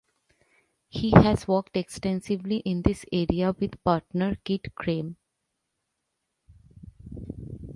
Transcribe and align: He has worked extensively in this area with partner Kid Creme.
He 0.89 1.11
has 1.11 1.47
worked 1.47 1.77
extensively 1.77 2.57
in 2.65 2.81
this 2.81 3.05
area 3.11 3.55
with 3.59 3.83
partner 3.83 4.35
Kid 4.43 4.73
Creme. 4.73 5.15